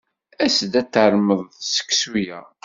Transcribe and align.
As-d 0.43 0.73
ad 0.81 0.89
tarmed 0.93 1.43
seksu-a. 1.73 2.41